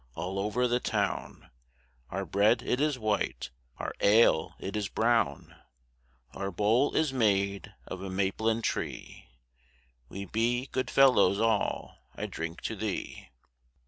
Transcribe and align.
all 0.15 0.39
over 0.39 0.67
the 0.67 0.79
town, 0.79 1.51
Our 2.09 2.25
bread 2.25 2.63
it 2.63 2.81
is 2.81 2.97
white, 2.97 3.51
our 3.77 3.93
ale 3.99 4.55
it 4.59 4.75
is 4.75 4.87
brown; 4.89 5.53
Our 6.33 6.49
bowl 6.49 6.95
is 6.95 7.13
made 7.13 7.75
of 7.85 8.01
a 8.01 8.09
maplin 8.09 8.63
tree; 8.63 9.27
We 10.09 10.25
be 10.25 10.65
good 10.71 10.89
fellows 10.89 11.39
all; 11.39 11.99
I 12.15 12.25
drink 12.25 12.61
to 12.61 12.75
thee. 12.75 13.29